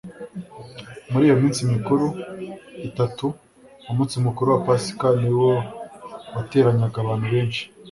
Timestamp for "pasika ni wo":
4.67-5.51